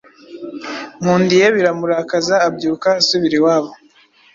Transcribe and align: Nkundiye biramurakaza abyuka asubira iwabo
Nkundiye 1.01 1.45
biramurakaza 1.55 2.35
abyuka 2.47 2.89
asubira 3.01 3.35
iwabo 3.39 3.71